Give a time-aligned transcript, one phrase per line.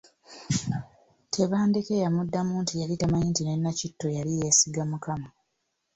[1.33, 5.29] Tebandeke yamuddamu nti yali tamanyi nti ne Nakitto yali yeesiga Mukama.